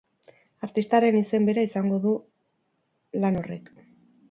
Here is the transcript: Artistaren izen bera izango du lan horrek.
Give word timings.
Artistaren 0.67 1.17
izen 1.19 1.45
bera 1.51 1.67
izango 1.67 2.01
du 2.07 2.15
lan 3.23 3.39
horrek. 3.45 3.73